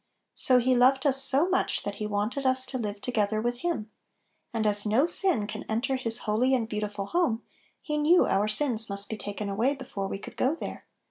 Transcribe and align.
So 0.33 0.57
He 0.57 0.75
loved 0.75 1.05
us 1.05 1.21
so 1.21 1.47
much 1.47 1.83
that 1.83 1.97
He 1.97 2.07
wanted 2.07 2.43
us 2.43 2.65
to 2.65 2.79
live 2.79 3.01
together 3.01 3.39
with 3.39 3.59
Him; 3.59 3.91
and 4.51 4.65
as 4.65 4.83
no 4.83 5.05
sin 5.05 5.45
can 5.45 5.63
enter 5.69 5.95
His 5.95 6.17
holy 6.25 6.55
and 6.55 6.67
beautiful 6.67 7.05
home, 7.05 7.43
He 7.83 7.99
knew 7.99 8.25
our 8.25 8.47
sins 8.47 8.89
must 8.89 9.09
be 9.09 9.15
taken 9.15 9.47
away 9.47 9.75
before 9.75 10.07
we 10.07 10.17
could 10.17 10.37
go 10.37 10.55
there. 10.55 10.85